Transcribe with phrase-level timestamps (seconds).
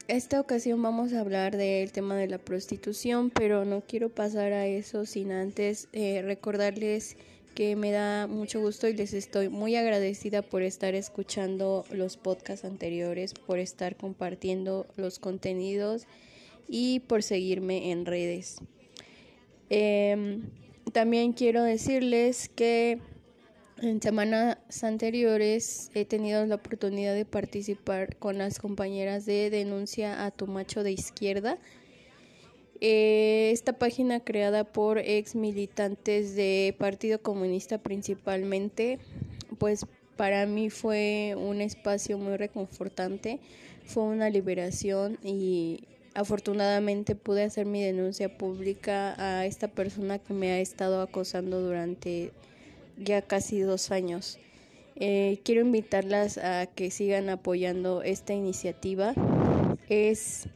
[0.08, 4.64] esta ocasión vamos a hablar del tema de la prostitución, pero no quiero pasar a
[4.64, 7.18] eso sin antes eh, recordarles
[7.54, 12.64] que me da mucho gusto y les estoy muy agradecida por estar escuchando los podcasts
[12.64, 16.06] anteriores, por estar compartiendo los contenidos
[16.68, 18.58] y por seguirme en redes.
[19.70, 20.40] Eh,
[20.92, 22.98] también quiero decirles que
[23.82, 30.30] en semanas anteriores he tenido la oportunidad de participar con las compañeras de Denuncia a
[30.30, 31.58] tu macho de izquierda.
[32.86, 38.98] Eh, esta página creada por ex militantes de Partido Comunista principalmente,
[39.56, 39.86] pues
[40.18, 43.40] para mí fue un espacio muy reconfortante,
[43.86, 50.52] fue una liberación y afortunadamente pude hacer mi denuncia pública a esta persona que me
[50.52, 52.32] ha estado acosando durante
[52.98, 54.38] ya casi dos años.
[54.96, 59.14] Eh, quiero invitarlas a que sigan apoyando esta iniciativa.
[59.88, 60.48] Es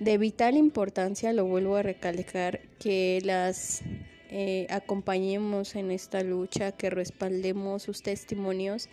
[0.00, 3.82] de vital importancia, lo vuelvo a recalcar, que las
[4.30, 8.88] eh, acompañemos en esta lucha, que respaldemos sus testimonios,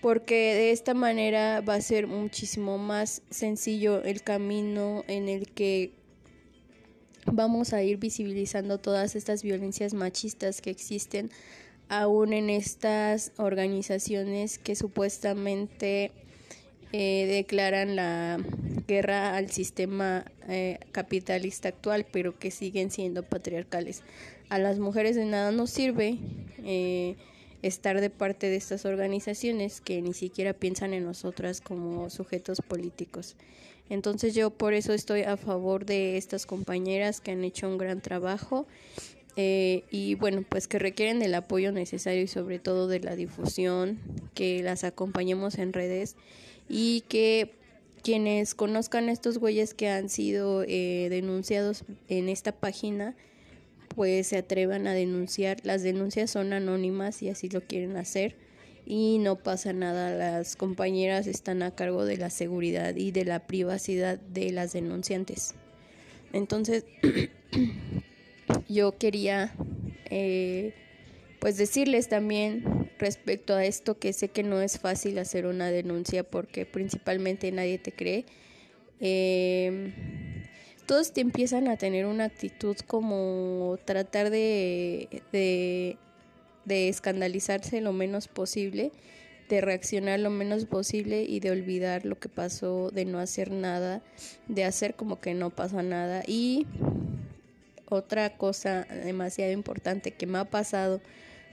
[0.00, 5.92] porque de esta manera va a ser muchísimo más sencillo el camino en el que
[7.26, 11.30] vamos a ir visibilizando todas estas violencias machistas que existen
[11.88, 16.10] aún en estas organizaciones que supuestamente
[16.92, 18.38] eh, declaran la
[18.86, 24.02] guerra al sistema eh, capitalista actual, pero que siguen siendo patriarcales.
[24.48, 26.18] A las mujeres de nada nos sirve
[26.64, 27.16] eh,
[27.62, 33.36] estar de parte de estas organizaciones que ni siquiera piensan en nosotras como sujetos políticos.
[33.88, 38.00] Entonces yo por eso estoy a favor de estas compañeras que han hecho un gran
[38.00, 38.66] trabajo
[39.36, 43.98] eh, y bueno, pues que requieren del apoyo necesario y sobre todo de la difusión,
[44.34, 46.16] que las acompañemos en redes
[46.74, 47.52] y que
[48.02, 53.14] quienes conozcan estos güeyes que han sido eh, denunciados en esta página,
[53.94, 55.58] pues se atrevan a denunciar.
[55.64, 58.36] Las denuncias son anónimas y así lo quieren hacer
[58.86, 60.16] y no pasa nada.
[60.16, 65.54] Las compañeras están a cargo de la seguridad y de la privacidad de las denunciantes.
[66.32, 66.86] Entonces,
[68.70, 69.52] yo quería
[70.08, 70.72] eh,
[71.38, 76.22] pues decirles también respecto a esto que sé que no es fácil hacer una denuncia
[76.22, 78.24] porque principalmente nadie te cree.
[79.00, 79.92] Eh,
[80.86, 85.96] todos te empiezan a tener una actitud como tratar de, de,
[86.64, 88.92] de escandalizarse lo menos posible,
[89.48, 94.00] de reaccionar lo menos posible y de olvidar lo que pasó, de no hacer nada,
[94.46, 96.68] de hacer como que no pasa nada y
[97.88, 101.00] otra cosa demasiado importante que me ha pasado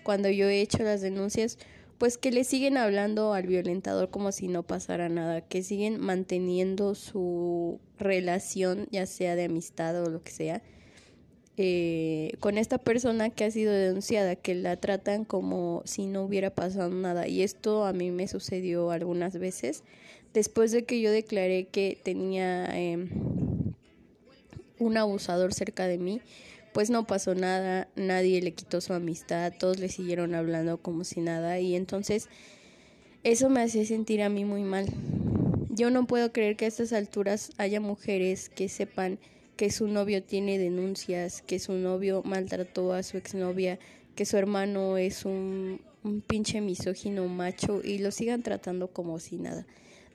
[0.03, 1.57] cuando yo he hecho las denuncias,
[1.97, 6.95] pues que le siguen hablando al violentador como si no pasara nada, que siguen manteniendo
[6.95, 10.61] su relación, ya sea de amistad o lo que sea,
[11.57, 16.55] eh, con esta persona que ha sido denunciada, que la tratan como si no hubiera
[16.55, 17.27] pasado nada.
[17.27, 19.83] Y esto a mí me sucedió algunas veces,
[20.33, 22.65] después de que yo declaré que tenía...
[22.77, 23.07] Eh,
[24.79, 26.21] un abusador cerca de mí,
[26.79, 31.19] pues no pasó nada, nadie le quitó su amistad, todos le siguieron hablando como si
[31.19, 32.29] nada y entonces
[33.25, 34.85] eso me hacía sentir a mí muy mal.
[35.71, 39.19] Yo no puedo creer que a estas alturas haya mujeres que sepan
[39.57, 43.77] que su novio tiene denuncias, que su novio maltrató a su exnovia,
[44.15, 45.81] que su hermano es un,
[46.27, 49.67] pinche misógino macho y lo sigan tratando como si nada.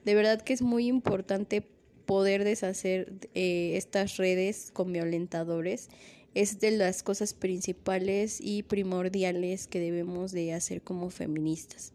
[0.03, 1.61] De verdad que es muy importante
[2.07, 5.89] poder deshacer eh, estas redes con violentadores
[6.35, 11.93] es de las cosas principales y primordiales que debemos de hacer como feministas.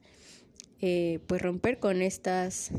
[0.81, 2.71] Eh, pues romper con estas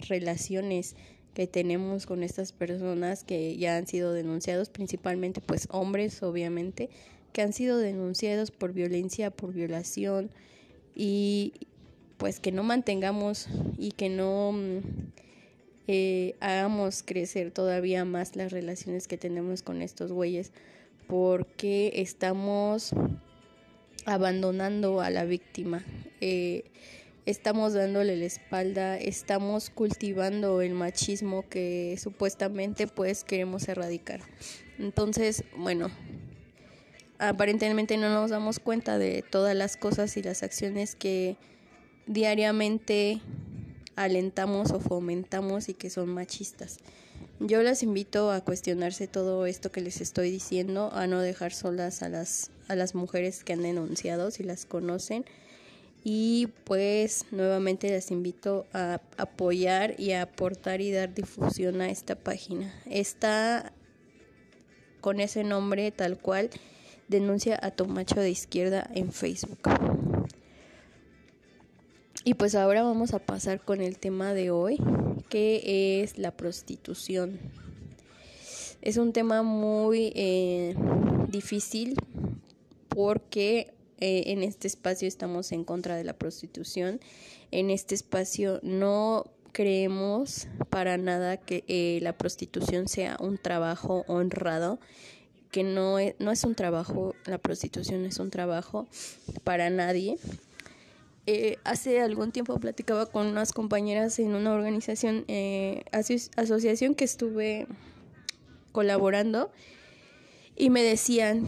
[0.00, 0.96] relaciones
[1.34, 6.90] que tenemos con estas personas que ya han sido denunciados, principalmente pues hombres obviamente,
[7.32, 10.30] que han sido denunciados por violencia, por violación
[10.94, 11.52] y
[12.16, 14.78] pues que no mantengamos y que no mm,
[15.88, 20.52] eh, hagamos crecer todavía más las relaciones que tenemos con estos güeyes
[21.06, 22.92] porque estamos
[24.06, 25.82] abandonando a la víctima.
[26.20, 26.64] Eh,
[27.26, 34.20] estamos dándole la espalda, estamos cultivando el machismo que supuestamente pues queremos erradicar.
[34.78, 35.90] Entonces, bueno,
[37.18, 41.36] aparentemente no nos damos cuenta de todas las cosas y las acciones que
[42.06, 43.20] diariamente
[43.96, 46.78] alentamos o fomentamos y que son machistas.
[47.40, 52.02] Yo las invito a cuestionarse todo esto que les estoy diciendo, a no dejar solas
[52.02, 55.24] a las, a las mujeres que han denunciado si las conocen
[56.04, 62.14] y pues nuevamente les invito a apoyar y a aportar y dar difusión a esta
[62.14, 62.72] página.
[62.84, 63.72] Está
[65.00, 66.50] con ese nombre tal cual,
[67.08, 69.60] denuncia a tu macho de izquierda en Facebook.
[72.26, 74.78] Y pues ahora vamos a pasar con el tema de hoy,
[75.28, 77.38] que es la prostitución.
[78.80, 80.74] Es un tema muy eh,
[81.28, 81.96] difícil
[82.88, 86.98] porque eh, en este espacio estamos en contra de la prostitución.
[87.50, 94.80] En este espacio no creemos para nada que eh, la prostitución sea un trabajo honrado,
[95.50, 98.86] que no es, no es un trabajo, la prostitución es un trabajo
[99.44, 100.16] para nadie.
[101.26, 105.24] Eh, hace algún tiempo platicaba con unas compañeras en una organización,
[106.36, 107.66] asociación que estuve
[108.72, 109.50] colaborando
[110.56, 111.46] y me decían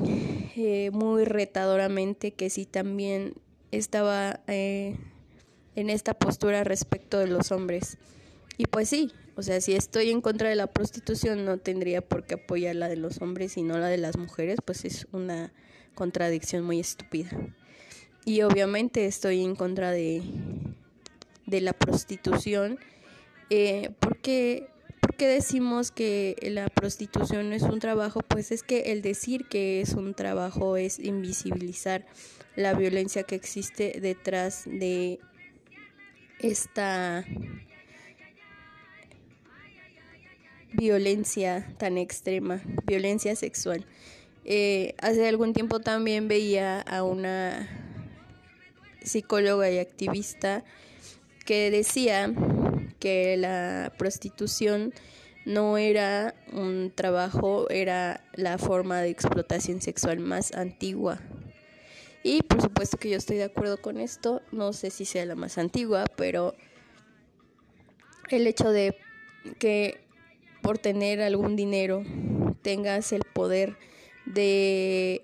[0.56, 3.34] eh, muy retadoramente que si también
[3.70, 4.96] estaba eh,
[5.74, 7.98] en esta postura respecto de los hombres.
[8.56, 12.24] Y pues sí, o sea, si estoy en contra de la prostitución no tendría por
[12.24, 15.52] qué apoyar la de los hombres y no la de las mujeres, pues es una
[15.94, 17.30] contradicción muy estúpida.
[18.26, 20.20] Y obviamente estoy en contra de,
[21.46, 22.78] de la prostitución
[23.50, 24.68] eh, porque
[25.16, 28.20] qué decimos que la prostitución es un trabajo?
[28.26, 32.04] Pues es que el decir que es un trabajo es invisibilizar
[32.56, 35.20] la violencia que existe detrás de
[36.40, 37.24] esta
[40.72, 43.86] violencia tan extrema, violencia sexual.
[44.44, 47.85] Eh, hace algún tiempo también veía a una
[49.06, 50.64] psicóloga y activista
[51.44, 52.34] que decía
[52.98, 54.92] que la prostitución
[55.44, 61.20] no era un trabajo, era la forma de explotación sexual más antigua.
[62.24, 65.36] Y por supuesto que yo estoy de acuerdo con esto, no sé si sea la
[65.36, 66.56] más antigua, pero
[68.28, 68.96] el hecho de
[69.60, 70.00] que
[70.62, 72.02] por tener algún dinero
[72.62, 73.76] tengas el poder
[74.24, 75.22] de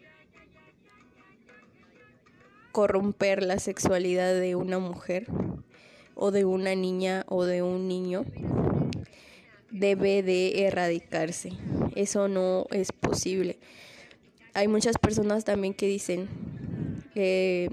[2.72, 5.26] corromper la sexualidad de una mujer
[6.14, 8.24] o de una niña o de un niño
[9.70, 11.50] debe de erradicarse.
[11.94, 13.58] Eso no es posible.
[14.54, 16.28] Hay muchas personas también que dicen
[17.14, 17.70] que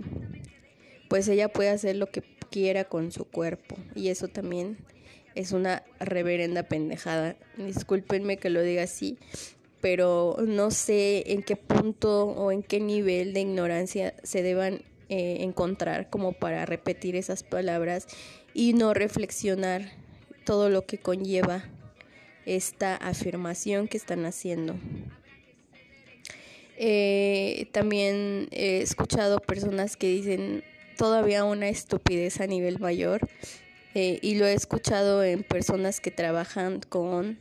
[1.10, 4.78] pues ella puede hacer lo que quiera con su cuerpo y eso también
[5.36, 7.36] es una reverenda pendejada.
[7.58, 9.18] Discúlpenme que lo diga así,
[9.82, 15.38] pero no sé en qué punto o en qué nivel de ignorancia se deban eh,
[15.40, 18.06] encontrar como para repetir esas palabras
[18.54, 19.92] y no reflexionar
[20.46, 21.64] todo lo que conlleva
[22.46, 24.76] esta afirmación que están haciendo.
[26.78, 30.64] Eh, también he escuchado personas que dicen
[30.96, 33.28] todavía una estupidez a nivel mayor
[33.96, 37.40] eh, y lo he escuchado en personas que trabajan con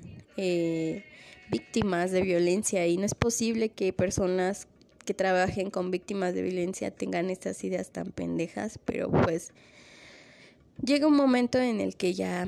[1.51, 4.69] víctimas de violencia y no es posible que personas
[5.09, 9.55] que trabajen con víctimas de violencia tengan estas ideas tan pendejas, pero pues
[10.85, 12.47] llega un momento en el que ya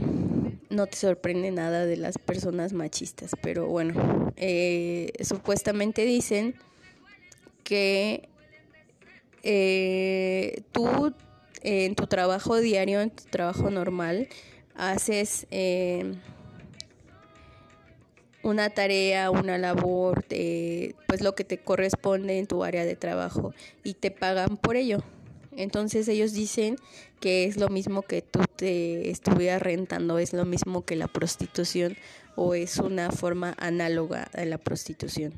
[0.69, 6.55] no te sorprende nada de las personas machistas, pero bueno, eh, supuestamente dicen
[7.65, 8.29] que
[9.43, 11.15] eh, tú
[11.63, 14.29] en tu trabajo diario, en tu trabajo normal,
[14.75, 16.13] haces eh,
[18.43, 20.25] una tarea, una labor,
[21.07, 23.55] pues lo que te corresponde en tu área de trabajo
[23.85, 25.03] y te pagan por ello.
[25.57, 26.77] Entonces ellos dicen
[27.21, 31.97] que es lo mismo que tú te estuvieras rentando, es lo mismo que la prostitución
[32.37, 35.35] o es una forma análoga a la prostitución.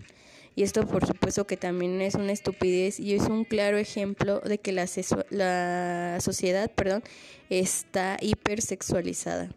[0.55, 4.59] Y esto por supuesto que también es una estupidez y es un claro ejemplo de
[4.59, 4.87] que la,
[5.31, 7.03] la sociedad perdón,
[7.49, 9.49] está hipersexualizada.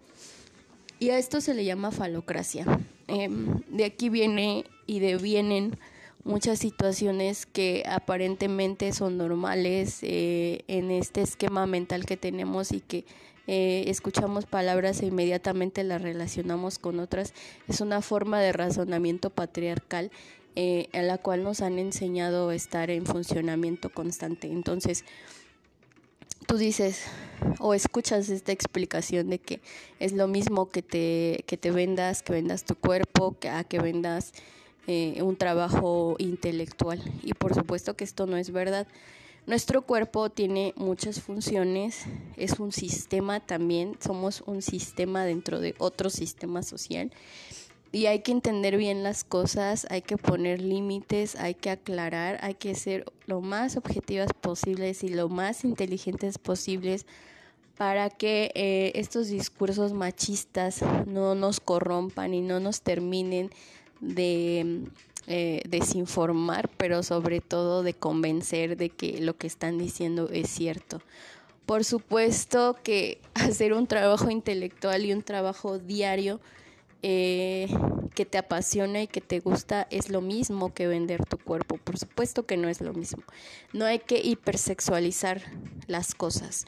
[0.99, 2.65] Y a esto se le llama falocracia.
[3.07, 5.77] Em, de aquí viene y devienen
[6.23, 13.05] muchas situaciones que aparentemente son normales eh, en este esquema mental que tenemos y que
[13.47, 17.33] eh, escuchamos palabras e inmediatamente las relacionamos con otras.
[17.67, 20.11] Es una forma de razonamiento patriarcal
[20.55, 24.47] eh, en la cual nos han enseñado a estar en funcionamiento constante.
[24.47, 25.05] Entonces,
[26.45, 27.03] tú dices
[27.59, 29.61] o escuchas esta explicación de que
[29.99, 33.79] es lo mismo que te, que te vendas, que vendas tu cuerpo, que a que
[33.79, 34.33] vendas
[34.87, 37.01] eh, un trabajo intelectual.
[37.23, 38.87] Y por supuesto que esto no es verdad.
[39.47, 46.09] Nuestro cuerpo tiene muchas funciones, es un sistema también, somos un sistema dentro de otro
[46.09, 47.11] sistema social
[47.91, 52.55] y hay que entender bien las cosas, hay que poner límites, hay que aclarar, hay
[52.55, 57.05] que ser lo más objetivas posibles y lo más inteligentes posibles
[57.77, 63.49] para que eh, estos discursos machistas no nos corrompan y no nos terminen
[63.99, 64.83] de
[65.27, 71.01] eh, desinformar, pero sobre todo de convencer de que lo que están diciendo es cierto.
[71.65, 76.39] Por supuesto que hacer un trabajo intelectual y un trabajo diario
[77.07, 77.67] eh,
[78.15, 81.77] que te apasiona y que te gusta es lo mismo que vender tu cuerpo.
[81.77, 83.21] Por supuesto que no es lo mismo.
[83.73, 85.43] No hay que hipersexualizar
[85.85, 86.65] las cosas.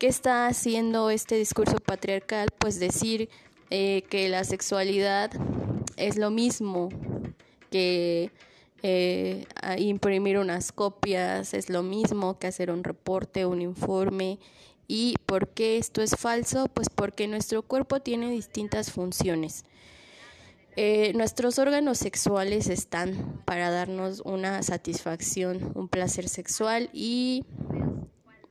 [0.00, 2.48] ¿Qué está haciendo este discurso patriarcal?
[2.58, 3.28] Pues decir
[3.70, 5.30] eh, que la sexualidad
[5.96, 6.88] es lo mismo
[7.70, 8.32] que
[8.82, 9.46] eh,
[9.78, 14.40] imprimir unas copias, es lo mismo que hacer un reporte, un informe.
[14.88, 16.66] ¿Y por qué esto es falso?
[16.74, 19.64] Pues porque nuestro cuerpo tiene distintas funciones.
[20.78, 27.44] Eh, nuestros órganos sexuales están para darnos una satisfacción, un placer sexual y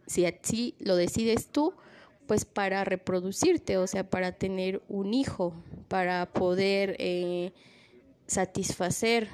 [0.07, 1.75] si así lo decides tú,
[2.25, 5.53] pues para reproducirte, o sea, para tener un hijo,
[5.87, 7.53] para poder eh,
[8.25, 9.29] satisfacer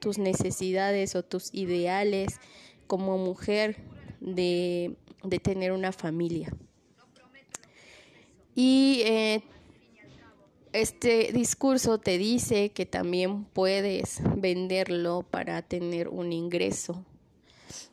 [0.00, 2.40] tus necesidades o tus ideales
[2.88, 3.76] como mujer
[4.20, 4.96] de,
[5.42, 6.52] tener una familia.
[8.56, 9.42] Y eh,
[10.76, 17.04] este discurso te dice que también puedes venderlo para tener un ingreso.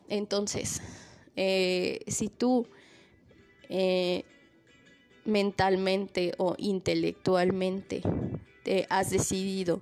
[0.09, 0.81] Entonces,
[1.35, 2.67] eh, si tú
[3.69, 4.25] eh,
[5.25, 8.01] mentalmente o intelectualmente
[8.63, 9.81] te has decidido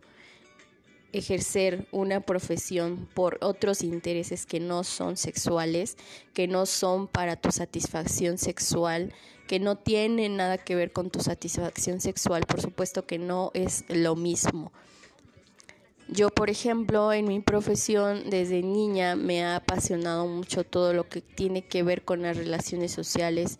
[1.11, 5.97] ejercer una profesión por otros intereses que no son sexuales,
[6.33, 9.13] que no son para tu satisfacción sexual,
[9.51, 13.83] que no tienen nada que ver con tu satisfacción sexual, por supuesto que no es
[13.89, 14.71] lo mismo.
[16.07, 21.19] Yo, por ejemplo, en mi profesión desde niña me ha apasionado mucho todo lo que
[21.19, 23.59] tiene que ver con las relaciones sociales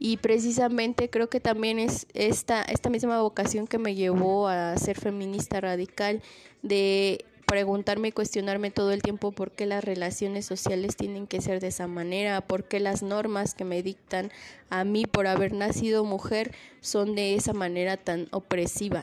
[0.00, 4.98] y precisamente creo que también es esta, esta misma vocación que me llevó a ser
[4.98, 6.20] feminista radical
[6.62, 11.60] de preguntarme y cuestionarme todo el tiempo por qué las relaciones sociales tienen que ser
[11.60, 14.30] de esa manera, por qué las normas que me dictan
[14.68, 19.02] a mí por haber nacido mujer son de esa manera tan opresiva,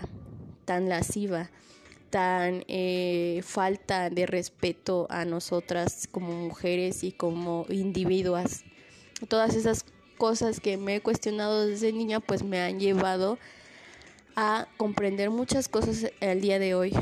[0.63, 1.49] tan lasciva,
[2.11, 8.63] tan eh, falta de respeto a nosotras como mujeres y como individuas.
[9.27, 9.85] Todas esas
[10.19, 13.39] cosas que me he cuestionado desde niña pues me han llevado
[14.35, 16.93] a comprender muchas cosas el día de hoy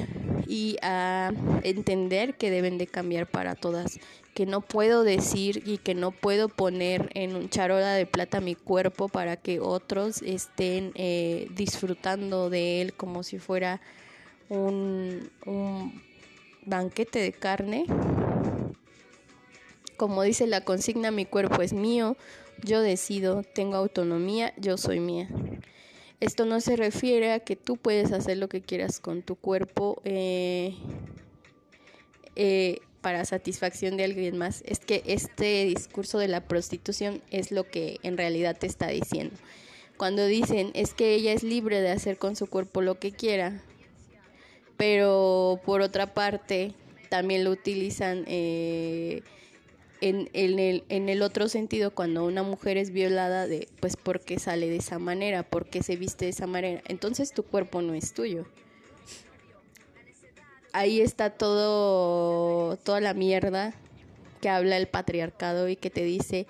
[0.54, 1.32] y a
[1.64, 4.00] entender que deben de cambiar para todas,
[4.36, 8.54] que no puedo decir y que no puedo poner en un charola de plata mi
[8.54, 13.82] cuerpo para que otros estén eh, disfrutando de él como si fuera
[14.48, 16.04] un, un
[16.68, 17.88] banquete de carne.
[19.98, 22.16] Como dice la consigna, mi cuerpo es mío,
[22.64, 25.28] yo decido, tengo autonomía, yo soy mía.
[26.24, 30.02] Esto no se refiere a que tú puedes hacer lo que quieras con tu cuerpo
[30.06, 30.74] eh,
[32.38, 34.64] eh, para satisfacción de alguien más.
[34.66, 39.36] Es que este discurso de la prostitución es lo que en realidad te está diciendo.
[39.98, 43.62] Cuando dicen es que ella es libre de hacer con su cuerpo lo que quiera,
[44.78, 46.72] pero por otra parte
[47.10, 49.24] también lo utilizan eh,
[50.04, 54.38] en, el, en el otro sentido, cuando una mujer es violada, de pues por qué
[54.38, 57.94] sale de esa manera, por qué se viste de esa manera, entonces tu cuerpo no
[57.94, 58.46] es tuyo.
[60.74, 63.74] Ahí está todo, toda la mierda
[64.42, 66.48] que habla el patriarcado y que te dice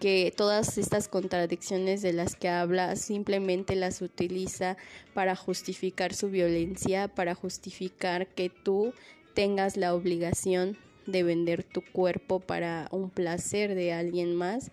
[0.00, 4.76] que todas estas contradicciones de las que habla simplemente las utiliza
[5.14, 8.92] para justificar su violencia, para justificar que tú
[9.34, 14.70] tengas la obligación de vender tu cuerpo para un placer de alguien más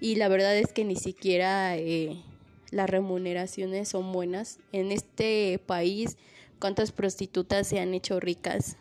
[0.00, 2.22] y la verdad es que ni siquiera eh,
[2.70, 4.58] las remuneraciones son buenas.
[4.72, 6.16] En este país,
[6.58, 8.76] ¿cuántas prostitutas se han hecho ricas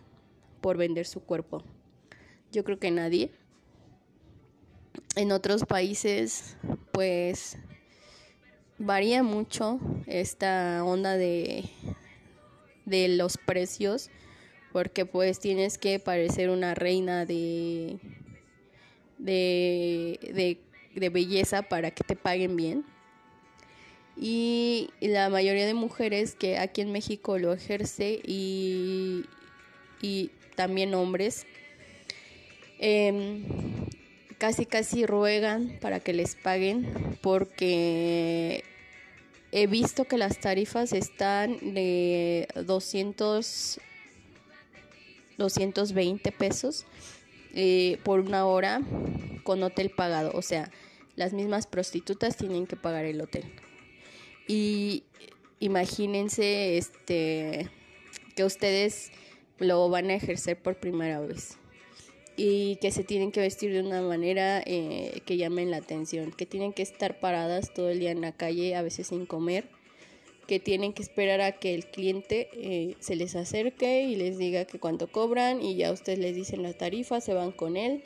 [0.61, 1.61] por vender su cuerpo?
[2.53, 3.31] Yo creo que nadie.
[5.17, 6.55] En otros países,
[6.93, 7.57] pues
[8.77, 11.69] varía mucho esta onda de,
[12.85, 14.09] de los precios,
[14.71, 17.97] porque pues tienes que parecer una reina de,
[19.17, 20.57] de,
[20.95, 22.85] de belleza para que te paguen bien.
[24.21, 29.23] Y la mayoría de mujeres que aquí en México lo ejerce y,
[30.01, 31.45] y también hombres
[32.79, 33.45] em,
[34.37, 38.65] casi casi ruegan para que les paguen porque
[39.53, 43.79] he visto que las tarifas están de 200
[45.39, 46.85] 220 pesos
[47.55, 48.81] eh, por una hora
[49.41, 50.31] con hotel pagado.
[50.35, 50.69] O sea
[51.19, 53.43] las mismas prostitutas tienen que pagar el hotel.
[54.47, 55.03] Y
[55.59, 57.69] imagínense este
[58.37, 59.11] que ustedes
[59.57, 61.57] lo van a ejercer por primera vez
[62.37, 66.45] y que se tienen que vestir de una manera eh, que llamen la atención, que
[66.45, 69.67] tienen que estar paradas todo el día en la calle, a veces sin comer,
[70.49, 74.65] que tienen que esperar a que el cliente eh, se les acerque y les diga
[74.65, 78.01] que cuánto cobran y ya ustedes les dicen la tarifa, se van con él.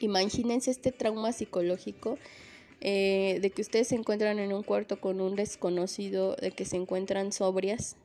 [0.00, 2.16] Imagínense este trauma psicológico
[2.80, 6.76] eh, de que ustedes se encuentran en un cuarto con un desconocido, de que se
[6.76, 7.96] encuentran sobrias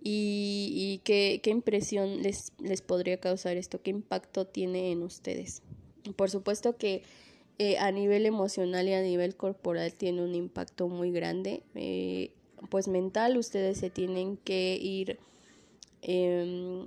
[0.00, 5.62] y, y qué, qué impresión les, les podría causar esto, qué impacto tiene en ustedes.
[6.14, 7.02] Por supuesto que
[7.62, 11.62] eh, a nivel emocional y a nivel corporal tiene un impacto muy grande.
[11.74, 12.30] Eh,
[12.70, 15.18] pues mental, ustedes se tienen que ir
[16.00, 16.86] eh,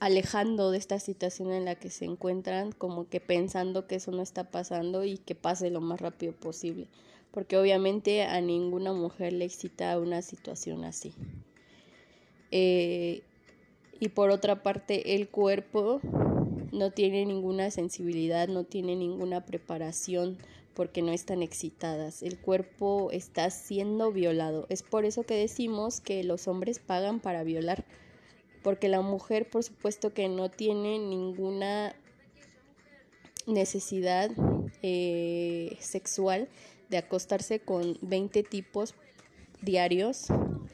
[0.00, 4.22] alejando de esta situación en la que se encuentran, como que pensando que eso no
[4.22, 6.88] está pasando y que pase lo más rápido posible,
[7.30, 11.14] porque obviamente a ninguna mujer le excita una situación así.
[12.50, 13.22] Eh,
[14.00, 16.00] y por otra parte, el cuerpo
[16.72, 20.38] no tiene ninguna sensibilidad, no tiene ninguna preparación
[20.74, 22.22] porque no están excitadas.
[22.22, 24.66] El cuerpo está siendo violado.
[24.68, 27.84] Es por eso que decimos que los hombres pagan para violar
[28.66, 31.94] porque la mujer por supuesto que no tiene ninguna
[33.46, 34.32] necesidad
[34.82, 36.48] eh, sexual
[36.90, 38.96] de acostarse con 20 tipos
[39.62, 40.26] diarios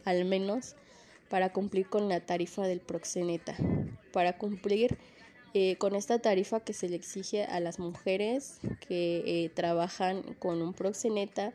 [0.07, 0.74] al menos
[1.28, 3.55] para cumplir con la tarifa del proxeneta,
[4.11, 4.96] para cumplir
[5.54, 10.62] eh, con esta tarifa que se le exige a las mujeres que eh, trabajan con
[10.62, 11.52] un proxeneta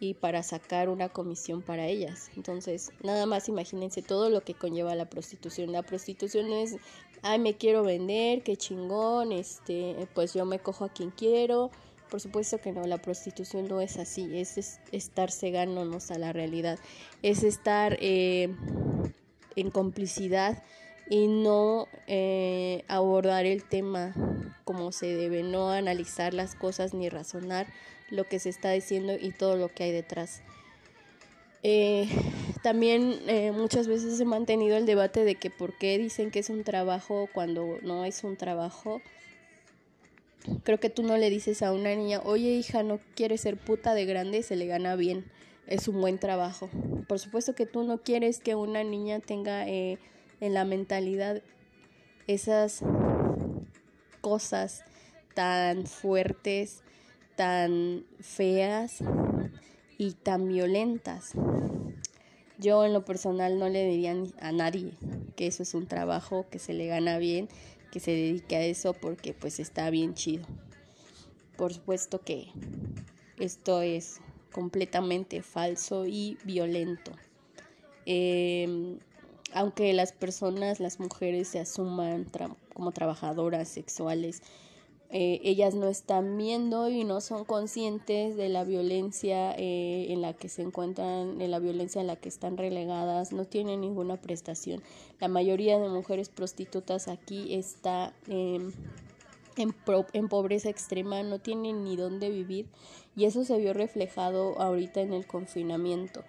[0.00, 2.30] y para sacar una comisión para ellas.
[2.36, 5.72] Entonces, nada más imagínense todo lo que conlleva la prostitución.
[5.72, 6.76] La prostitución no es,
[7.22, 11.70] ay, me quiero vender, qué chingón, este, pues yo me cojo a quien quiero.
[12.10, 16.78] Por supuesto que no, la prostitución no es así, es, estar cegándonos a la realidad,
[17.22, 18.54] es estar eh,
[19.56, 20.62] en complicidad
[21.08, 24.14] y no eh, abordar el tema
[24.64, 27.66] como se debe, no analizar las cosas ni razonar
[28.10, 30.42] lo que se está diciendo y todo lo que hay detrás.
[31.62, 32.08] Eh,
[32.62, 36.50] también eh, muchas veces he mantenido el debate de que por qué dicen que es
[36.50, 39.00] un trabajo cuando no es un trabajo.
[40.62, 43.94] Creo que tú no le dices a una niña, oye hija, no quieres ser puta
[43.94, 45.24] de grande, se le gana bien,
[45.66, 46.68] es un buen trabajo.
[47.08, 49.98] Por supuesto que tú no quieres que una niña tenga eh,
[50.44, 51.40] en la mentalidad
[52.26, 52.82] esas
[54.20, 54.84] cosas
[55.32, 56.82] tan fuertes,
[57.34, 58.98] tan feas
[59.96, 61.32] y tan violentas.
[62.58, 64.92] Yo en lo personal no le diría a nadie
[65.34, 67.48] que eso es un trabajo, que se le gana bien,
[67.90, 70.44] que se dedique a eso porque pues está bien chido.
[71.56, 72.48] Por supuesto que
[73.38, 74.20] esto es
[74.52, 77.12] completamente falso y violento.
[78.04, 78.98] Em,
[79.54, 82.26] aunque las personas, las mujeres se asuman
[82.74, 84.42] como trabajadoras sexuales,
[85.10, 90.32] eh, ellas no están viendo y no son conscientes de la violencia eh, en la
[90.32, 94.82] que se encuentran, de la violencia en la que están relegadas, no tienen ninguna prestación.
[95.20, 98.74] La mayoría de mujeres prostitutas aquí está en,
[99.56, 102.66] en pobreza extrema, no tienen ni dónde vivir
[103.14, 106.24] y eso se vio reflejado ahorita en el confinamiento.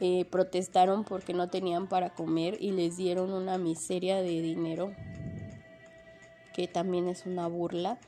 [0.00, 4.92] Eh, protestaron porque no tenían para comer y les dieron una miseria de dinero
[6.52, 7.98] que también es una burla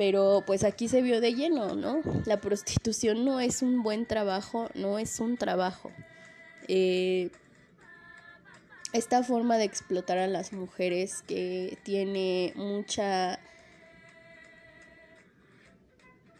[0.00, 2.00] pero pues aquí se vio de lleno, ¿no?
[2.24, 5.90] La prostitución no es un buen trabajo, no es un trabajo.
[6.68, 7.28] Eh,
[8.94, 13.38] esta forma de explotar a las mujeres que tiene mucha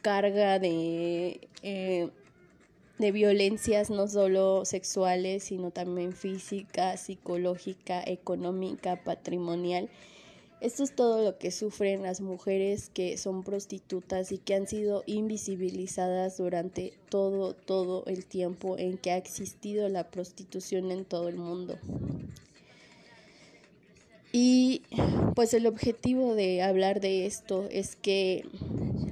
[0.00, 2.08] carga de, eh,
[3.00, 9.88] de violencias no solo sexuales, sino también física, psicológica, económica, patrimonial.
[10.60, 15.02] Esto es todo lo que sufren las mujeres que son prostitutas y que han sido
[15.06, 21.36] invisibilizadas durante todo, todo el tiempo en que ha existido la prostitución en todo el
[21.36, 21.78] mundo.
[24.32, 24.82] Y
[25.34, 28.44] pues el objetivo de hablar de esto es que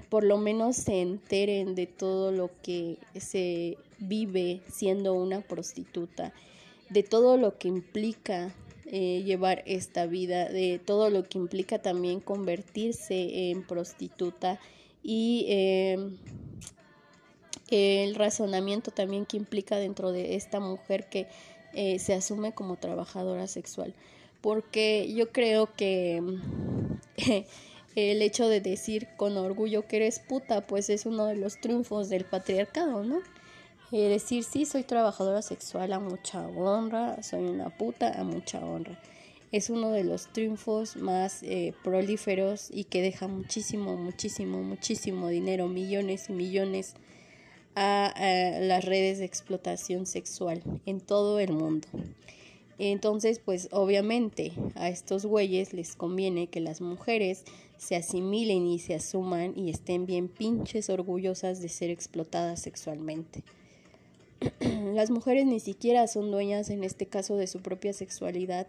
[0.08, 6.32] por lo menos se enteren de todo lo que se vive siendo una prostituta,
[6.88, 8.54] de todo lo que implica
[8.86, 14.58] eh, llevar esta vida, de todo lo que implica también convertirse en prostituta
[15.02, 16.16] y em,
[17.70, 21.26] el razonamiento también que implica dentro de esta mujer que
[21.74, 23.94] eh, se asume como trabajadora sexual.
[24.40, 26.22] Porque yo creo que
[27.94, 32.08] el hecho de decir con orgullo que eres puta, pues es uno de los triunfos
[32.08, 33.20] del patriarcado, ¿no?
[33.90, 39.00] Eh, decir sí, soy trabajadora sexual a mucha honra, soy una puta a mucha honra.
[39.50, 45.68] Es uno de los triunfos más eh, prolíferos y que deja muchísimo, muchísimo, muchísimo dinero,
[45.68, 46.94] millones y millones
[47.74, 48.12] a
[48.60, 51.86] las redes de explotación sexual en todo el mundo.
[52.78, 57.44] Entonces, pues obviamente a estos güeyes les conviene que las mujeres
[57.76, 63.42] se asimilen y se asuman y estén bien pinches orgullosas de ser explotadas sexualmente.
[64.94, 68.68] las mujeres ni siquiera son dueñas en este caso de su propia sexualidad,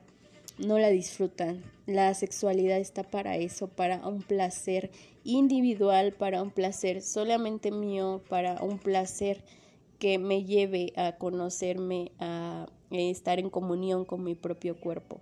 [0.57, 1.63] no la disfrutan.
[1.85, 4.89] La sexualidad está para eso, para un placer
[5.23, 9.43] individual, para un placer solamente mío, para un placer
[9.99, 15.19] que me lleve a conocerme, a estar en comunión con mi propio cuerpo.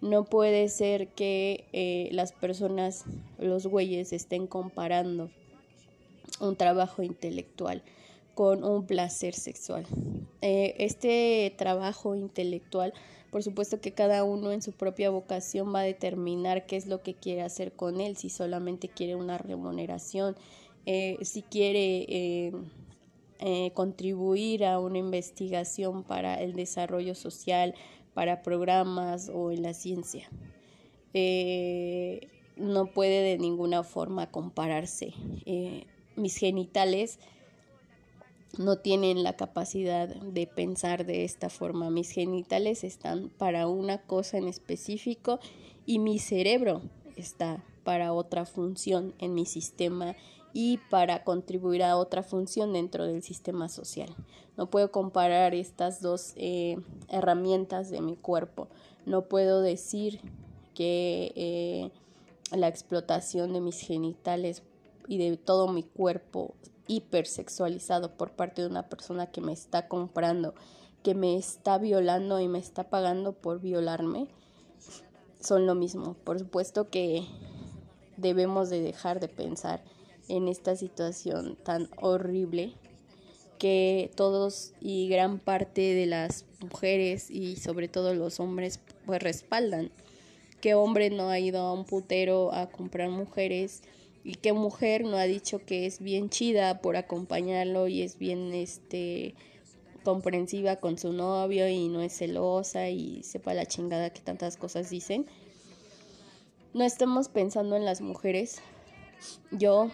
[0.00, 3.04] No puede ser que eh, las personas,
[3.38, 5.30] los güeyes, estén comparando
[6.40, 7.82] un trabajo intelectual
[8.34, 9.86] con un placer sexual.
[10.40, 12.92] Eh, este trabajo intelectual,
[13.30, 17.02] por supuesto que cada uno en su propia vocación va a determinar qué es lo
[17.02, 20.34] que quiere hacer con él, si solamente quiere una remuneración,
[20.84, 22.52] eh, si quiere
[23.44, 27.74] eh, contribuir a una investigación para el desarrollo social,
[28.14, 30.30] para programas o en la ciencia.
[31.12, 35.12] Eh, no puede de ninguna forma compararse.
[35.44, 37.18] Eh, mis genitales
[38.58, 41.90] no tienen la capacidad de pensar de esta forma.
[41.90, 45.40] Mis genitales están para una cosa en específico
[45.84, 46.82] y mi cerebro
[47.16, 50.14] está para otra función en mi sistema
[50.52, 54.14] y para contribuir a otra función dentro del sistema social.
[54.56, 56.76] No puedo comparar estas dos eh,
[57.08, 58.68] herramientas de mi cuerpo.
[59.06, 60.20] No puedo decir
[60.74, 61.90] que eh,
[62.56, 64.62] la explotación de mis genitales
[65.08, 66.54] y de todo mi cuerpo
[66.86, 70.54] hipersexualizado por parte de una persona que me está comprando,
[71.02, 74.28] que me está violando y me está pagando por violarme,
[75.40, 76.14] son lo mismo.
[76.24, 77.26] Por supuesto que
[78.16, 79.82] debemos de dejar de pensar
[80.28, 82.74] en esta situación tan horrible
[83.58, 89.90] que todos y gran parte de las mujeres y sobre todo los hombres pues respaldan.
[90.60, 93.82] Que hombre no ha ido a un putero a comprar mujeres
[94.24, 98.52] y qué mujer no ha dicho que es bien chida por acompañarlo y es bien
[98.52, 99.34] este
[100.04, 104.90] comprensiva con su novio y no es celosa y sepa la chingada que tantas cosas
[104.90, 105.26] dicen.
[106.74, 108.60] No estamos pensando en las mujeres,
[109.50, 109.90] yo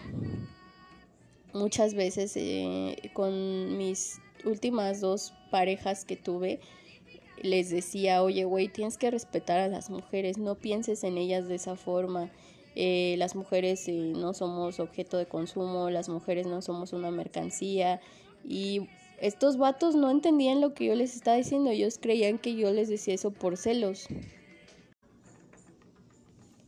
[1.53, 6.59] muchas veces eh, con mis últimas dos parejas que tuve,
[7.41, 11.55] les decía, oye, güey, tienes que respetar a las mujeres, no pienses en ellas de
[11.55, 12.29] esa forma.
[12.75, 18.01] Eh, las mujeres eh, no somos objeto de consumo, las mujeres no somos una mercancía.
[18.47, 18.87] Y
[19.19, 22.89] estos vatos no entendían lo que yo les estaba diciendo, ellos creían que yo les
[22.89, 24.07] decía eso por celos.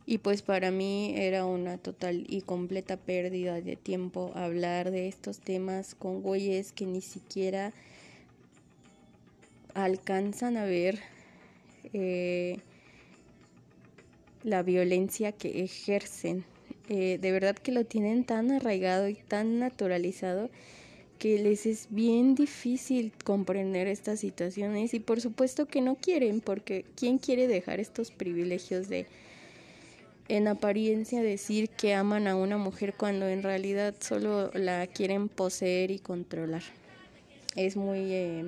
[0.04, 5.38] Y pues para mí era una total y completa pérdida de tiempo hablar de estos
[5.38, 7.72] temas con güeyes que ni siquiera
[9.74, 10.98] alcanzan a ver
[11.92, 12.58] eh,
[14.42, 16.44] la violencia que ejercen.
[16.88, 20.50] Eh, de verdad que lo tienen tan arraigado y tan naturalizado
[21.18, 26.84] que les es bien difícil comprender estas situaciones y por supuesto que no quieren porque
[26.96, 29.06] ¿quién quiere dejar estos privilegios de
[30.28, 35.90] en apariencia decir que aman a una mujer cuando en realidad solo la quieren poseer
[35.90, 36.62] y controlar.
[37.56, 38.12] Es muy...
[38.12, 38.44] Eh,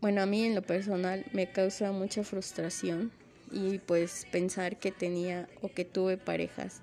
[0.00, 3.10] bueno, a mí en lo personal me causa mucha frustración
[3.50, 6.82] y pues pensar que tenía o que tuve parejas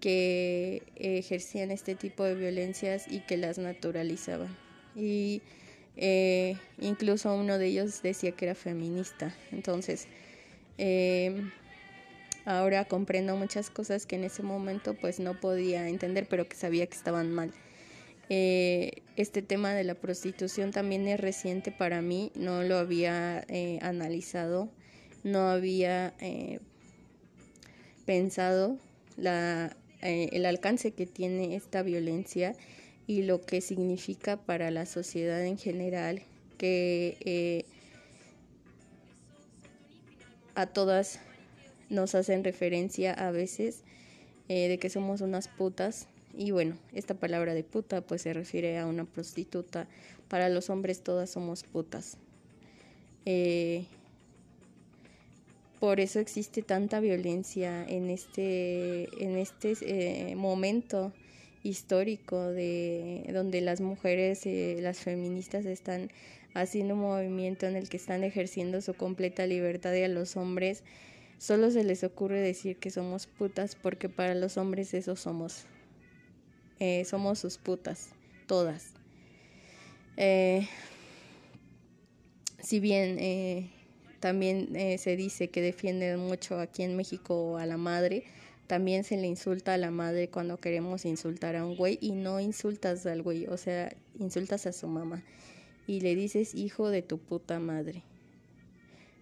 [0.00, 4.56] que ejercían este tipo de violencias y que las naturalizaban.
[4.94, 5.42] Y
[5.96, 9.34] eh, incluso uno de ellos decía que era feminista.
[9.50, 10.06] Entonces,
[10.78, 11.50] eh,
[12.48, 16.86] ahora comprendo muchas cosas que en ese momento pues no podía entender, pero que sabía
[16.86, 17.52] que estaban mal.
[18.30, 23.44] Eh, este tema de la prostitución también es reciente para mí, no lo había
[23.80, 24.68] analizado,
[25.24, 26.14] no había
[28.04, 28.76] pensado
[29.16, 32.54] la, el alcance que tiene esta violencia
[33.08, 36.22] y lo que significa para la sociedad en general
[36.58, 37.64] que eh,
[40.54, 41.20] a todas
[41.90, 43.82] nos hacen referencia a veces
[44.48, 48.78] eh, de que somos unas putas y bueno, esta palabra de puta pues se refiere
[48.78, 49.88] a una prostituta.
[50.28, 52.16] Para los hombres todas somos putas.
[53.24, 53.84] Eh,
[55.80, 61.12] por eso existe tanta violencia en este, en este momento
[61.62, 66.10] histórico de donde las mujeres, eh, las feministas están
[66.54, 70.82] haciendo un movimiento en el que están ejerciendo su completa libertad y a los hombres
[71.38, 75.64] solo se les ocurre decir que somos putas porque para los hombres eso somos.
[76.80, 78.10] Eh, somos sus putas,
[78.46, 78.92] todas.
[80.16, 80.68] Eh,
[82.60, 83.70] si bien
[84.20, 88.24] también se dice que defienden mucho aquí en México a la madre,
[88.68, 92.38] también se le insulta a la madre cuando queremos insultar a un güey y no
[92.38, 95.24] insultas al güey, o sea, insultas a su mamá
[95.88, 98.04] y le dices hijo de tu puta madre.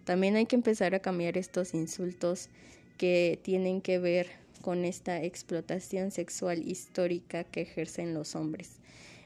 [0.07, 2.49] También hay que empezar a cambiar estos insultos
[2.97, 4.29] que tienen que ver
[4.62, 8.77] con esta explotación sexual histórica que ejercen los hombres.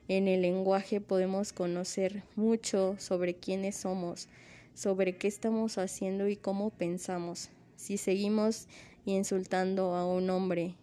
[0.08, 4.28] En el lenguaje podemos conocer mucho sobre quiénes somos,
[4.74, 7.50] sobre qué estamos haciendo y cómo pensamos.
[7.76, 8.66] Si seguimos
[9.04, 10.76] insultando a un hombre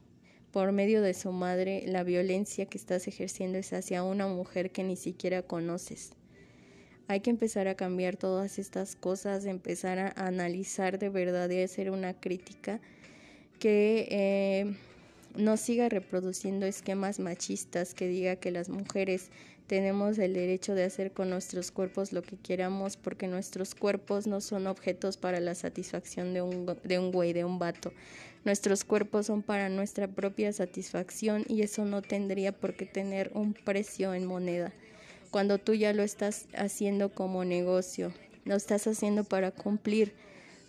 [0.51, 4.83] por medio de su madre, la violencia que estás ejerciendo es hacia una mujer que
[4.83, 6.12] ni siquiera conoces.
[7.10, 11.89] Hay que empezar a cambiar todas estas cosas, empezar a analizar de verdad y hacer
[11.89, 12.82] una crítica
[13.60, 14.76] que eh,
[15.36, 19.30] no siga reproduciendo esquemas machistas que diga que las mujeres
[19.67, 24.41] tenemos el derecho de hacer con nuestros cuerpos lo que queramos porque nuestros cuerpos no
[24.41, 27.91] son objetos para la satisfacción de un, de un güey, de un vato.
[28.46, 33.54] Nuestros cuerpos son para nuestra propia satisfacción y eso no tendría por qué tener un
[33.54, 34.74] precio en moneda.
[35.31, 38.13] Cuando tú ya lo estás haciendo como negocio,
[38.45, 40.13] lo estás haciendo para cumplir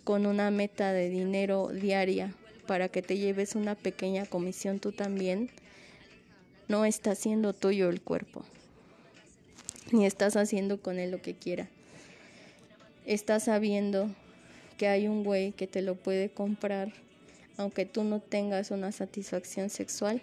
[0.03, 2.33] con una meta de dinero diaria,
[2.67, 5.49] para que te lleves una pequeña comisión tú también,
[6.67, 8.45] no está siendo tuyo el cuerpo
[9.91, 11.67] ni estás haciendo con él lo que quiera.
[13.05, 14.09] Estás sabiendo
[14.77, 16.93] que hay un güey que te lo puede comprar
[17.57, 20.21] aunque tú no tengas una satisfacción sexual.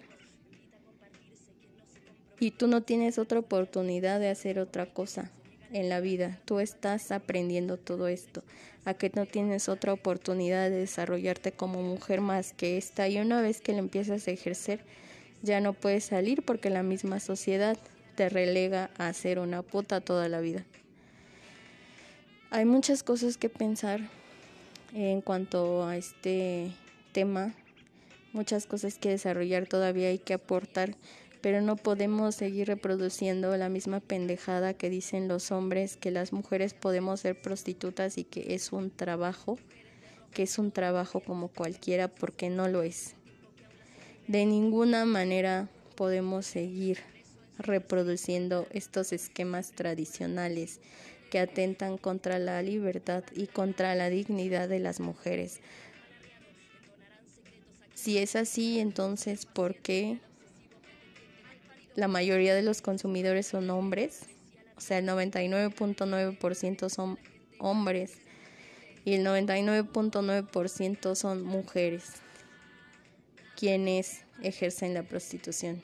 [2.39, 5.31] Y tú no tienes otra oportunidad de hacer otra cosa
[5.71, 6.39] en la vida.
[6.45, 8.43] Tú estás aprendiendo todo esto,
[8.85, 13.07] a que no tienes otra oportunidad de desarrollarte como mujer más que esta.
[13.07, 14.81] Y una vez que lo empiezas a ejercer,
[15.41, 17.77] ya no puedes salir porque la misma sociedad
[18.15, 20.65] te relega a ser una puta toda la vida.
[22.49, 23.99] Hay muchas cosas que pensar
[24.93, 26.71] en cuanto a este
[27.11, 27.53] tema,
[28.31, 30.95] muchas cosas que desarrollar todavía hay que aportar,
[31.41, 36.73] pero no podemos seguir reproduciendo la misma pendejada que dicen los hombres que las mujeres
[36.73, 39.57] podemos ser prostitutas y que es un trabajo,
[40.33, 43.15] que es un trabajo como cualquiera porque no lo es.
[44.27, 46.99] De ninguna manera podemos seguir
[47.57, 50.79] reproduciendo estos esquemas tradicionales
[51.31, 55.59] que atentan contra la libertad y contra la dignidad de las mujeres.
[57.93, 60.19] Si es así, entonces, ¿por qué
[61.97, 64.21] la mayoría de los consumidores son hombres?
[64.77, 67.17] O sea, el 99.9% son
[67.57, 68.13] hombres
[69.03, 72.03] y el 99.9% son mujeres
[73.55, 75.81] quienes ejercen la prostitución.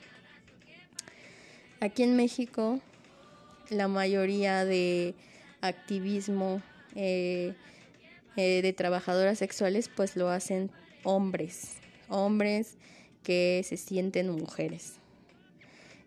[1.80, 2.80] Aquí en México
[3.70, 5.16] la mayoría de
[5.62, 6.62] activismo
[6.94, 7.54] eh,
[8.36, 10.70] eh, de trabajadoras sexuales pues lo hacen
[11.02, 11.72] hombres,
[12.08, 12.76] hombres
[13.24, 15.00] que se sienten mujeres.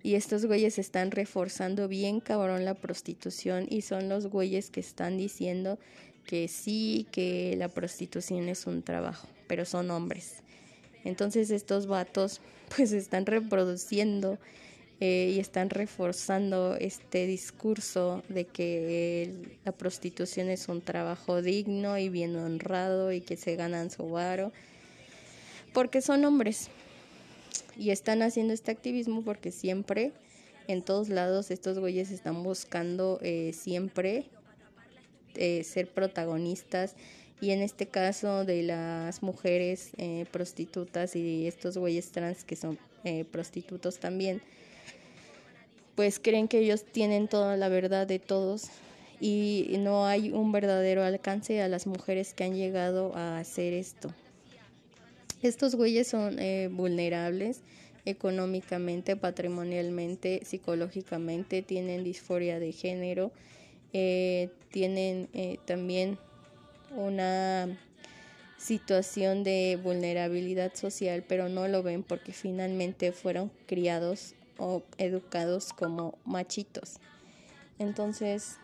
[0.07, 5.17] Y estos güeyes están reforzando bien cabrón la prostitución y son los güeyes que están
[5.17, 5.79] diciendo
[6.25, 10.35] que sí, que la prostitución es un trabajo, pero son hombres.
[11.03, 12.39] Entonces estos vatos
[12.77, 14.37] pues están reproduciendo
[15.01, 22.07] eh, y están reforzando este discurso de que la prostitución es un trabajo digno y
[22.07, 24.53] bien honrado y que se ganan su varo,
[25.73, 26.69] porque son hombres,
[27.77, 30.11] y están haciendo este activismo porque siempre,
[30.67, 34.25] en todos lados, estos güeyes están buscando eh, siempre
[35.35, 36.95] eh, ser protagonistas
[37.39, 42.79] y en este caso de las mujeres eh, prostitutas y estos güeyes trans que son
[43.03, 44.41] eh, prostitutos también,
[45.95, 48.69] pues creen que ellos tienen toda la verdad de todos
[49.19, 54.11] y no hay un verdadero alcance a las mujeres que han llegado a hacer esto.
[55.41, 57.61] Estos güeyes son eh, vulnerables
[58.05, 63.31] económicamente, patrimonialmente, psicológicamente, tienen disforia de género,
[64.71, 65.27] tienen
[65.65, 66.17] también
[66.95, 67.77] una
[68.57, 76.17] situación de vulnerabilidad social, pero no lo ven porque finalmente fueron criados o educados como
[76.25, 76.99] machitos.
[77.79, 78.57] Entonces,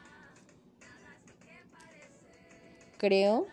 [2.97, 3.47] creo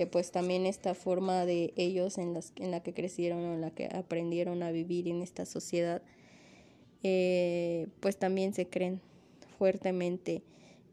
[0.00, 3.60] que pues también esta forma de ellos en, las, en la que crecieron o en
[3.60, 6.00] la que aprendieron a vivir en esta sociedad,
[7.02, 9.02] eh, pues también se creen
[9.58, 10.42] fuertemente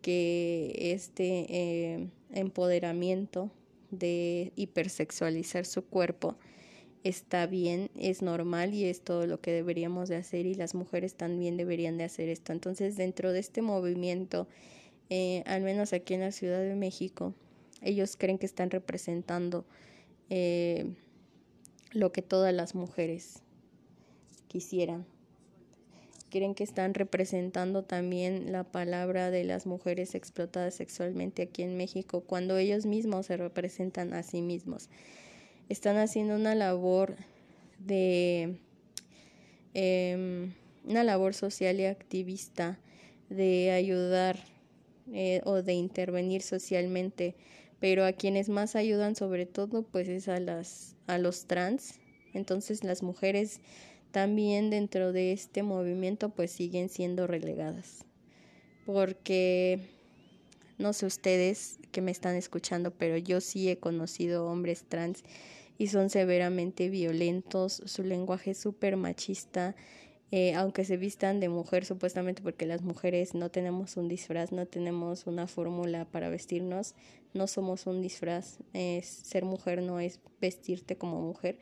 [0.02, 3.50] que este eh, empoderamiento
[3.92, 6.36] de hipersexualizar su cuerpo
[7.06, 11.16] está bien, es normal y es todo lo que deberíamos de hacer y las mujeres
[11.16, 12.52] también deberían de hacer esto.
[12.52, 14.50] Entonces dentro de este movimiento,
[15.10, 17.34] eh, al menos aquí en la Ciudad de México,
[17.82, 19.66] ellos creen que están representando
[20.30, 20.96] eh,
[21.92, 23.44] lo que todas las mujeres
[24.48, 25.06] quisieran
[26.30, 32.22] creen que están representando también la palabra de las mujeres explotadas sexualmente aquí en México
[32.22, 34.90] cuando ellos mismos se representan a sí mismos.
[35.70, 37.16] Están haciendo una labor
[37.80, 38.60] de
[39.74, 40.54] em,
[40.86, 42.80] una labor social y activista
[43.30, 44.38] de ayudar
[45.12, 47.36] eh, o de intervenir socialmente,
[47.80, 52.00] pero a quienes más ayudan sobre todo pues es a las a los trans.
[52.34, 53.62] Entonces las mujeres
[54.12, 58.06] también dentro de este movimiento pues siguen siendo relegadas.
[58.86, 59.80] Porque
[60.78, 65.24] no sé ustedes que me están escuchando, pero yo sí he conocido hombres trans
[65.78, 69.76] y son severamente violentos, su lenguaje es súper machista,
[70.32, 74.66] eh, aunque se vistan de mujer supuestamente porque las mujeres no tenemos un disfraz, no
[74.66, 76.96] tenemos una fórmula para vestirnos,
[77.34, 78.60] no somos un disfraz,
[79.02, 81.58] ser mujer no es vestirte como mujer,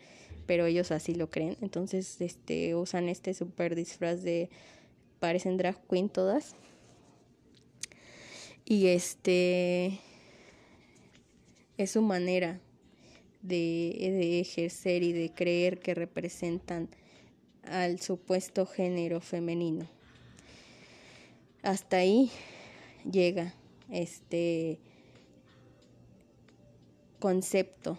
[0.45, 4.49] pero ellos así lo creen, entonces este usan este super disfraz de
[5.19, 6.55] parecen drag queen todas.
[8.63, 9.99] Y este
[11.77, 12.59] es su manera
[13.41, 16.89] de, de ejercer y de creer que representan
[17.67, 19.87] al supuesto género femenino.
[21.63, 22.31] Hasta ahí
[23.09, 23.53] llega
[23.89, 24.79] este
[27.19, 27.97] concepto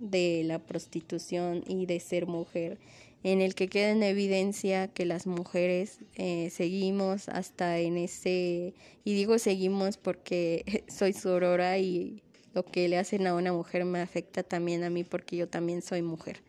[0.00, 2.78] de la prostitución y de ser mujer,
[3.22, 9.14] en el que queda en evidencia que las mujeres eh, seguimos hasta en ese, y
[9.14, 14.42] digo seguimos porque soy sorora y lo que le hacen a una mujer me afecta
[14.42, 16.42] también a mí porque yo también soy mujer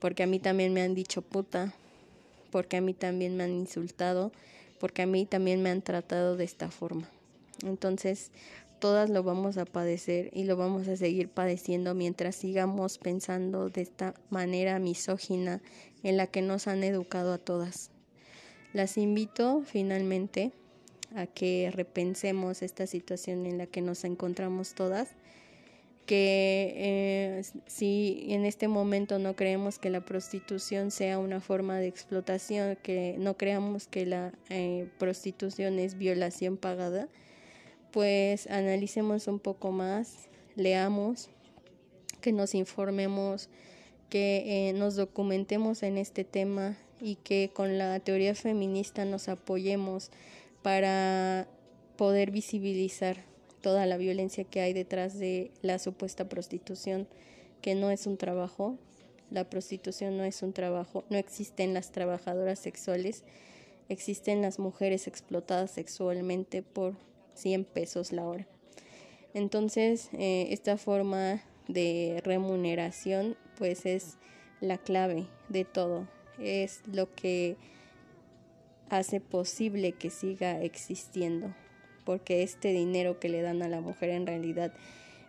[0.00, 1.74] porque a mí también me han dicho puta,
[2.50, 4.32] porque a mí también me han insultado,
[4.80, 7.08] porque a mí también me han tratado de esta forma.
[7.64, 8.30] Entonces,
[8.80, 13.82] todas lo vamos a padecer y lo vamos a seguir padeciendo mientras sigamos pensando de
[13.82, 15.60] esta manera misógina
[16.02, 17.90] en la que nos han educado a todas.
[18.72, 20.52] Las invito finalmente
[21.14, 25.08] a que repensemos esta situación en la que nos encontramos todas
[26.10, 31.86] que eh, si en este momento no creemos que la prostitución sea una forma de
[31.86, 37.06] explotación, que no creamos que la eh, prostitución es violación pagada,
[37.92, 41.30] pues analicemos un poco más, leamos,
[42.20, 43.48] que nos informemos,
[44.08, 50.10] que eh, nos documentemos en este tema y que con la teoría feminista nos apoyemos
[50.62, 51.46] para
[51.96, 53.29] poder visibilizar
[53.60, 57.06] toda la violencia que hay detrás de la supuesta prostitución,
[57.62, 58.78] que no es un trabajo,
[59.30, 63.24] la prostitución no es un trabajo, no existen las trabajadoras sexuales,
[63.88, 66.94] existen las mujeres explotadas sexualmente por
[67.34, 68.46] 100 pesos la hora.
[69.34, 74.16] Entonces, eh, esta forma de remuneración pues es
[74.60, 76.08] la clave de todo,
[76.38, 77.56] es lo que
[78.88, 81.54] hace posible que siga existiendo
[82.10, 84.72] porque este dinero que le dan a la mujer en realidad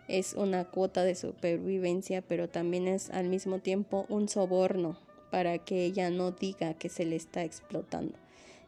[0.08, 4.98] es una cuota de supervivencia, pero también es al mismo tiempo un soborno
[5.30, 8.14] para que ella no diga que se le está explotando.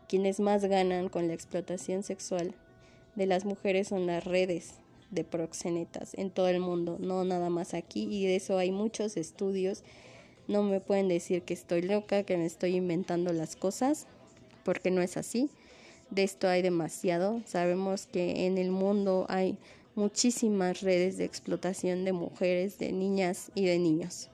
[0.06, 2.54] Quienes más ganan con la explotación sexual
[3.16, 4.74] de las mujeres son las redes
[5.10, 9.16] de proxenetas en todo el mundo, no nada más aquí, y de eso hay muchos
[9.16, 9.82] estudios
[10.46, 14.06] No me pueden decir que estoy loca, que me estoy inventando las cosas,
[14.62, 15.50] porque no es así.
[16.14, 17.42] De esto hay demasiado.
[17.44, 19.58] Sabemos que en el mundo hay
[19.96, 24.30] muchísimas redes de explotación de mujeres, de niñas y de niños.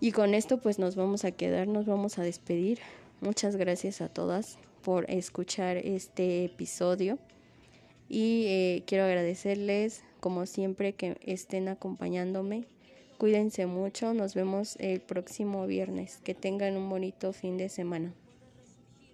[0.00, 2.78] Y con esto pues nos vamos a quedar, nos vamos a despedir.
[3.20, 7.18] Muchas gracias a todas por escuchar este episodio
[8.08, 12.64] y eh, quiero agradecerles como siempre que estén acompañándome.
[13.18, 16.18] Cuídense mucho, nos vemos el próximo viernes.
[16.24, 18.14] Que tengan un bonito fin de semana.